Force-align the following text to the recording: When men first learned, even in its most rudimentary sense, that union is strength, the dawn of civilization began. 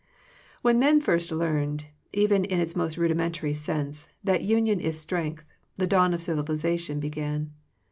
When 0.63 0.79
men 0.79 0.99
first 0.99 1.31
learned, 1.31 1.85
even 2.11 2.43
in 2.43 2.59
its 2.59 2.75
most 2.75 2.97
rudimentary 2.97 3.53
sense, 3.53 4.07
that 4.23 4.41
union 4.41 4.79
is 4.79 4.99
strength, 4.99 5.43
the 5.77 5.85
dawn 5.85 6.11
of 6.15 6.23
civilization 6.23 6.99
began. 6.99 7.51